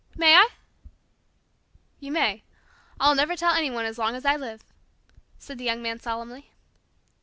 May 0.15 0.33
I?" 0.33 0.47
"You 1.99 2.11
may. 2.11 2.41
I'll 2.99 3.13
never 3.13 3.35
tell 3.35 3.53
anyone 3.53 3.85
as 3.85 3.99
long 3.99 4.15
as 4.15 4.25
I 4.25 4.35
live," 4.35 4.63
said 5.37 5.59
the 5.59 5.65
Young 5.65 5.83
Man 5.83 5.99
solemnly. 5.99 6.49